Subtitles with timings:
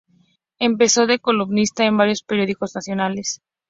[0.57, 3.43] Empezó de columnista en varios periódicos nacionales.